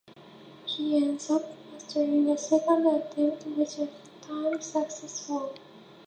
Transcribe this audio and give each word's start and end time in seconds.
He 0.65 0.97
ends 0.97 1.29
up 1.29 1.43
masterminding 1.77 2.33
a 2.33 2.35
second 2.35 2.87
attempt, 2.87 3.45
which 3.55 3.69
is 3.73 3.75
this 3.77 3.89
time 4.25 4.59
successful. 4.59 5.53